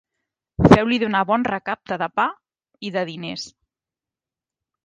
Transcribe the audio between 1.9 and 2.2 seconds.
de